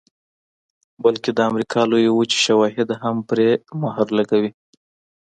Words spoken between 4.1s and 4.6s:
لګوي